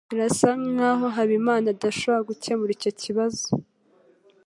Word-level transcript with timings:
Birasa 0.11 0.49
nkaho 0.73 1.05
Habimana 1.15 1.67
adashobora 1.73 2.27
gukemura 2.29 2.71
icyo 2.77 2.91
kibazo. 3.01 3.47